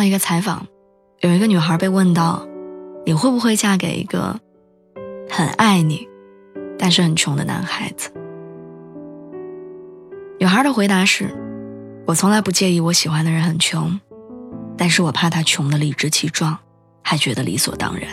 [0.00, 0.66] 到一个采访，
[1.18, 2.48] 有一个女孩被问到
[3.04, 4.40] ：“你会不会嫁给一个
[5.28, 6.08] 很爱你，
[6.78, 8.10] 但是很穷的男孩子？”
[10.40, 11.28] 女孩的回答是
[12.08, 14.00] ：“我从来不介意我喜欢的人很穷，
[14.74, 16.56] 但是我怕他穷的理直气壮，
[17.02, 18.08] 还觉得理所当然，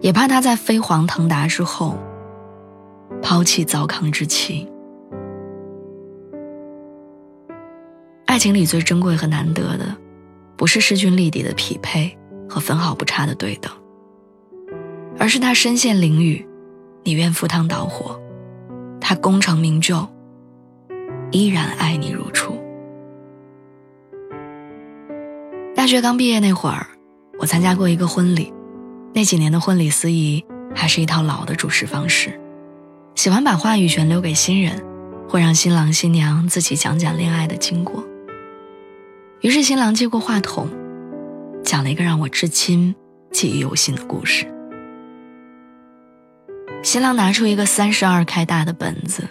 [0.00, 1.98] 也怕他在飞黄腾达之后
[3.20, 4.66] 抛弃糟糠之妻。
[8.24, 9.94] 爱情里最珍贵和难得的。”
[10.56, 12.16] 不是势均力敌的匹配
[12.48, 13.70] 和分毫不差的对等，
[15.18, 16.46] 而是他身陷囹圄，
[17.04, 18.18] 你愿赴汤蹈火；
[19.00, 20.08] 他功成名就，
[21.30, 22.56] 依然爱你如初。
[25.74, 26.86] 大学刚毕业那会儿，
[27.38, 28.52] 我参加过一个婚礼，
[29.12, 30.42] 那几年的婚礼司仪
[30.74, 32.40] 还是一套老的主持方式，
[33.14, 34.82] 喜欢把话语权留给新人，
[35.28, 38.02] 会让新郎新娘自己讲讲恋爱的经过。
[39.42, 40.66] 于是新郎接过话筒，
[41.62, 42.94] 讲了一个让我至今
[43.30, 44.46] 记忆犹新的故事。
[46.82, 49.22] 新郎拿出一个三十二开大的本子，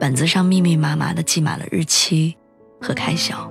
[0.00, 2.36] 本子上密密麻麻的记满了日期
[2.80, 3.50] 和开销。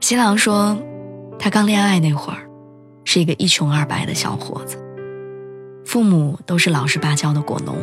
[0.00, 0.76] 新郎说，
[1.38, 2.48] 他刚恋爱那会儿，
[3.04, 4.76] 是一个一穷二白的小伙子，
[5.86, 7.76] 父母都是老实巴交的果农，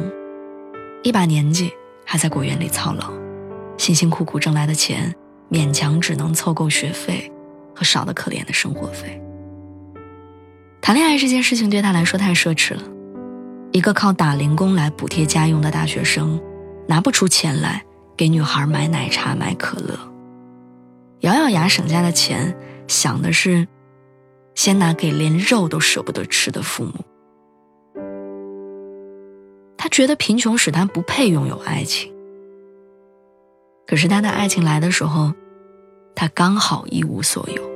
[1.03, 1.71] 一把年纪
[2.05, 3.11] 还在果园里操劳，
[3.77, 5.16] 辛辛苦苦挣来的钱。
[5.50, 7.31] 勉强只能凑够学费
[7.75, 9.21] 和少得可怜的生活费。
[10.82, 12.83] 谈恋爱这件事情对他来说太奢侈了，
[13.71, 16.39] 一个靠打零工来补贴家用的大学生，
[16.87, 17.83] 拿不出钱来
[18.15, 19.98] 给女孩买奶茶、买可乐，
[21.21, 22.55] 咬咬牙省下的钱，
[22.87, 23.67] 想的是
[24.55, 26.93] 先拿给连肉都舍不得吃的父母。
[29.77, 32.11] 他觉得贫穷使他不配拥有爱情。
[33.89, 35.33] 可是他的爱情来的时候，
[36.14, 37.70] 他刚好一无所有。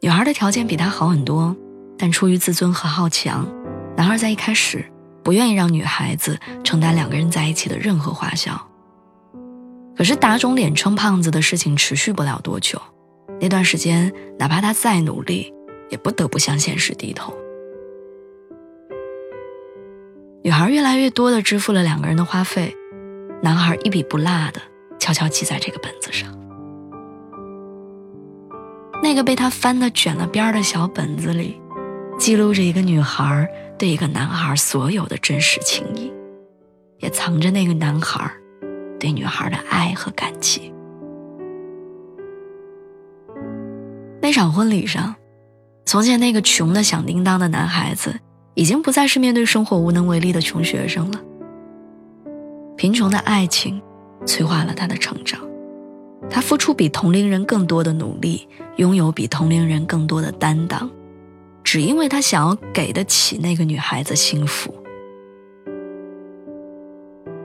[0.00, 1.54] 女孩的条件比他好很多，
[1.98, 3.46] 但出于自尊和好强，
[3.94, 4.82] 男孩在一开始
[5.22, 8.58] 不愿意让女孩子承担两个人在一起的任何花销。
[9.94, 12.80] 可是打肿脸充胖子的事情持续不了多久，
[13.38, 15.52] 那段时间哪怕他再努力，
[15.90, 17.34] 也不得不向现实低头。
[20.42, 22.74] 女孩越来越多的支付了两个人的花费。
[23.42, 24.60] 男孩一笔不落的
[24.98, 26.28] 悄悄记在这个本子上。
[29.00, 31.60] 那个被他翻的卷了边的小本子里，
[32.18, 33.48] 记录着一个女孩
[33.78, 36.12] 对一个男孩所有的真实情谊，
[36.98, 38.28] 也藏着那个男孩
[38.98, 40.72] 对女孩的爱和感激。
[44.20, 45.14] 那场婚礼上，
[45.86, 48.18] 从前那个穷的响叮当的男孩子，
[48.54, 51.20] 已经不再是面对生活无能为力的穷学生了。
[52.78, 53.82] 贫穷的爱情，
[54.24, 55.40] 催化了他的成长。
[56.30, 60.88] 他付出比同龄人更多的努力，拥有比同龄人更多的担当，
[61.64, 64.72] 只因为他想要给得起那个女孩子幸福。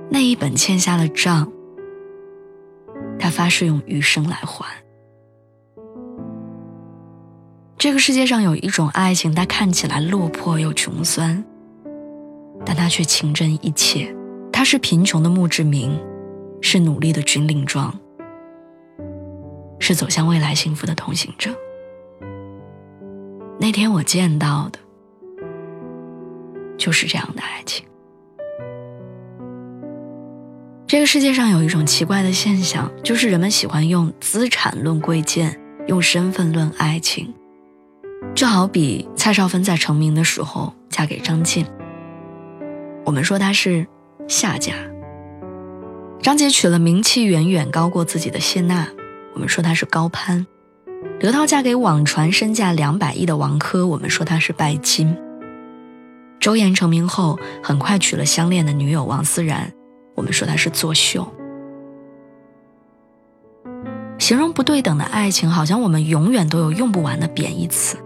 [0.08, 1.52] 那一本欠下的账，
[3.18, 4.68] 他发誓用余生来还。
[7.80, 11.44] 这个世界上有一种爱情，它看起来落魄又穷酸，
[12.64, 14.16] 但它却情真意切。
[14.64, 16.00] 他是贫穷的墓志铭，
[16.62, 18.00] 是努力的军令状，
[19.78, 21.54] 是走向未来幸福的通行证。
[23.60, 24.80] 那天我见到的，
[26.78, 27.86] 就是这样的爱情。
[30.88, 37.34] 这个世界上有一种奇怪的现象，就是人们喜欢用资产论贵贱，用身份论爱情。
[38.34, 41.66] 就好比蔡少芬在成名的时候嫁给张晋，
[43.04, 43.86] 我们说她是。
[44.28, 44.74] 下家，
[46.22, 48.88] 张杰娶了名气远远高过自己的谢娜，
[49.34, 50.46] 我们说他是高攀；
[51.20, 55.14] 刘涛嫁给网传身价两百亿的王珂，我们说他是拜金；
[56.40, 59.72] 周岩成名后很快娶了相恋的女友王思然，
[60.16, 61.28] 我们说他是作秀。
[64.20, 67.98] 形容不对等的爱情，好像我们永远都有用不完的贬义词，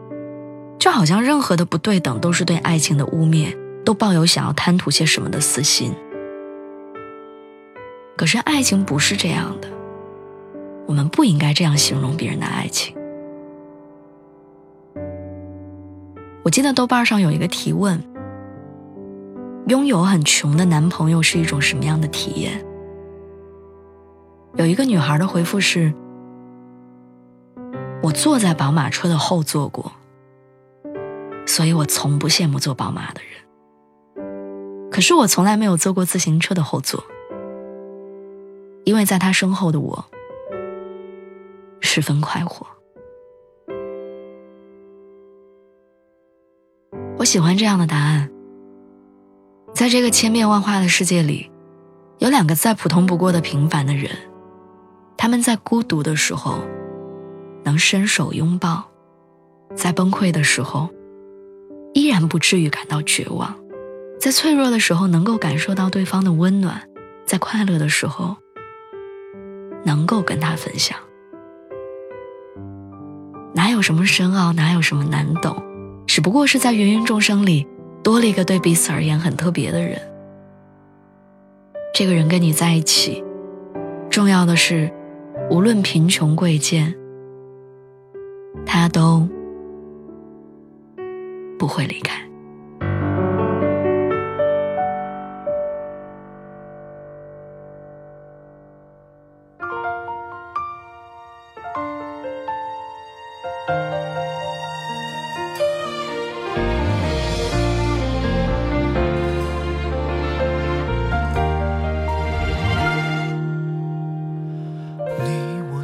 [0.80, 3.56] 就好像任何的不对等都是对爱情的污蔑，
[3.86, 5.94] 都抱有想要贪图些什么的私心。
[8.18, 9.70] 可是爱情不是这样的，
[10.88, 12.98] 我们不应该这样形容别人的爱情。
[16.44, 18.04] 我记得豆瓣上有一个提问：
[19.68, 22.66] 拥有很穷的男朋友是一种什么样的体验？
[24.56, 25.94] 有一个女孩的回复是：
[28.02, 29.92] 我坐在宝马车的后座过，
[31.46, 34.90] 所以我从不羡慕坐宝马的人。
[34.90, 37.04] 可是我从来没有坐过自行车的后座，
[38.88, 40.06] 因为在他身后的我
[41.82, 42.66] 十分快活。
[47.18, 48.32] 我喜欢这样的答案。
[49.74, 51.52] 在这个千变万化的世界里，
[52.20, 54.10] 有两个再普通不过的平凡的人，
[55.18, 56.58] 他们在孤独的时候
[57.66, 58.90] 能伸手拥抱，
[59.76, 60.90] 在崩溃的时候
[61.94, 63.54] 依然不至于感到绝望，
[64.18, 66.90] 在脆弱的时候能够感受到对方的温暖，
[67.26, 68.38] 在快乐的时候
[69.88, 70.98] 能够跟他分享。
[73.56, 75.64] 哪有什么深奥，哪有什么难懂？
[76.06, 77.66] 只不过是在芸芸众生里
[78.04, 79.98] 多了一个对彼此而言很特别的人。
[81.94, 83.24] 这个人跟你在一起，
[84.10, 84.92] 重要的是，
[85.50, 86.94] 无论贫穷贵贱，
[88.66, 89.26] 他都
[91.58, 92.27] 不会离开。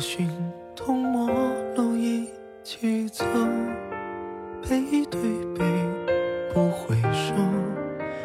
[0.04, 0.30] 形
[0.76, 1.30] 同陌
[1.78, 2.28] 路一
[2.62, 3.24] 起走
[4.62, 5.22] 背对
[5.58, 5.64] 背
[6.54, 7.34] 不回首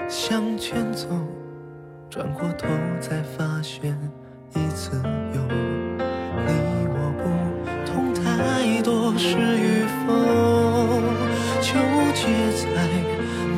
[0.08, 1.06] 向前走
[2.10, 2.66] 转过头
[3.00, 3.96] 才发现
[4.56, 5.40] 已自由
[6.46, 6.52] 你
[6.88, 10.12] 我不同太多是与否
[11.60, 11.78] 纠
[12.12, 12.26] 结
[12.74, 12.88] 在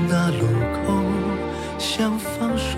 [0.07, 1.03] 那路口
[1.79, 2.77] 想放手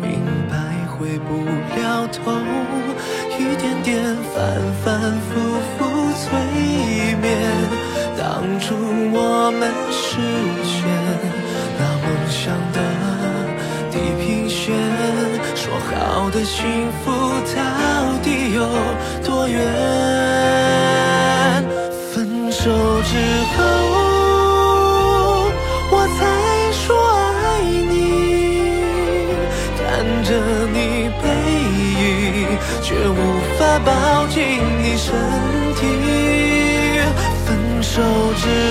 [0.00, 1.44] 明白回不
[1.80, 2.70] 了头。
[3.82, 3.98] 点
[4.34, 4.36] 反
[4.84, 4.88] 反
[5.20, 5.28] 复
[5.76, 5.78] 复
[6.12, 6.28] 催
[7.20, 7.26] 眠，
[8.18, 8.20] 当
[8.60, 8.74] 初
[9.12, 10.00] 我们实
[10.64, 10.78] 现
[11.78, 12.40] 那梦想
[12.72, 12.78] 的
[13.90, 14.58] 地平线。
[15.54, 16.58] 说好的幸
[17.04, 17.10] 福
[17.54, 17.58] 到
[18.22, 18.58] 底有
[19.24, 19.58] 多远？
[22.12, 22.70] 分手
[23.02, 23.12] 之
[23.56, 23.58] 后，
[38.30, 38.69] 不知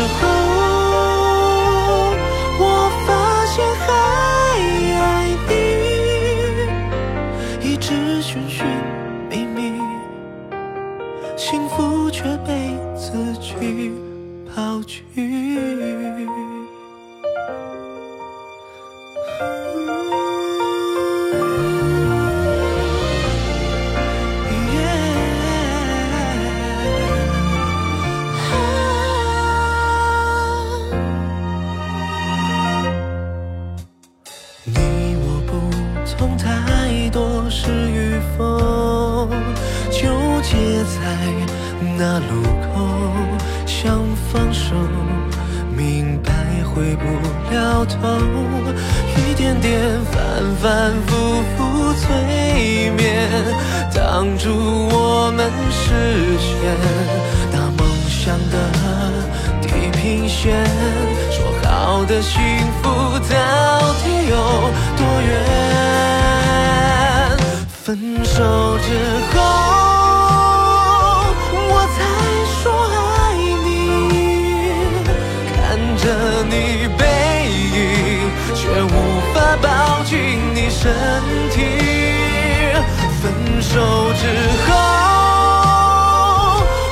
[40.90, 40.98] 在
[41.98, 42.32] 那路
[42.66, 42.74] 口
[43.66, 44.74] 想放手，
[45.78, 46.32] 明白
[46.66, 47.06] 回不
[47.54, 47.94] 了头，
[49.16, 49.70] 一点点
[50.12, 50.16] 反
[50.62, 51.10] 反复
[51.56, 51.58] 复
[51.94, 52.08] 催
[52.98, 53.30] 眠。
[53.94, 54.50] 当初
[54.92, 55.78] 我们实
[56.40, 56.50] 现
[57.52, 58.56] 那梦想的
[59.62, 60.66] 地平线，
[61.30, 62.42] 说好的幸
[62.82, 62.90] 福
[63.30, 64.34] 到底有
[64.98, 65.30] 多远？
[67.84, 67.88] 分
[68.26, 68.88] 手之
[69.38, 69.99] 后。
[83.70, 83.78] 手
[84.14, 84.26] 之
[84.66, 84.70] 后，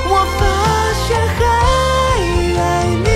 [0.08, 0.40] 我发
[1.02, 1.38] 现还
[2.62, 2.62] 爱
[3.04, 3.06] 你，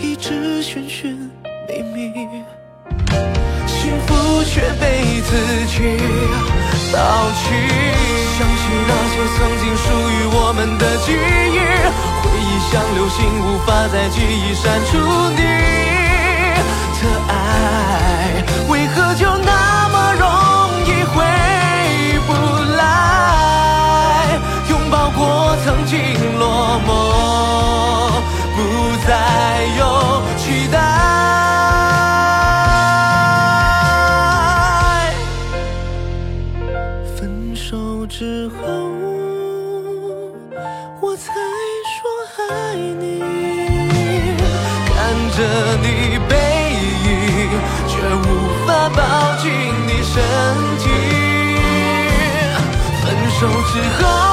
[0.00, 1.28] 一直寻寻
[1.66, 1.98] 觅觅，
[3.66, 4.08] 幸福
[4.44, 5.30] 却被自
[5.66, 5.74] 己
[6.92, 6.96] 抛
[7.34, 7.42] 弃。
[8.38, 11.58] 想起那些曾经属于我们的记忆，
[12.22, 14.96] 回忆像流星，无法在记忆删除
[15.30, 15.42] 你
[17.02, 17.32] 的爱。
[18.68, 20.22] 为何就那么容
[20.86, 21.16] 易回
[25.20, 25.98] 我曾经
[26.38, 26.88] 落寞
[28.54, 28.56] 不
[29.06, 29.10] 再
[29.76, 29.80] 有
[30.36, 30.76] 期待
[37.16, 37.18] 分
[37.56, 38.54] 手之后
[41.00, 41.32] 我才
[41.84, 41.98] 说
[42.48, 43.20] 爱你
[44.86, 44.96] 看
[45.36, 45.38] 着
[45.82, 45.86] 你
[46.28, 46.32] 背
[47.04, 47.06] 影
[47.88, 48.24] 却无
[48.66, 48.98] 法抱
[49.38, 49.50] 紧
[49.86, 50.14] 你身
[50.78, 50.84] 体
[53.02, 53.40] 分手
[53.72, 54.27] 之后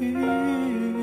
[0.00, 0.93] 雨